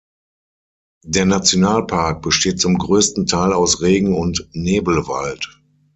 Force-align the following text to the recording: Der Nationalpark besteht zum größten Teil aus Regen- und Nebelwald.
Der 1.05 1.25
Nationalpark 1.27 2.23
besteht 2.23 2.59
zum 2.59 2.79
größten 2.79 3.27
Teil 3.27 3.53
aus 3.53 3.81
Regen- 3.83 4.15
und 4.15 4.49
Nebelwald. 4.51 5.61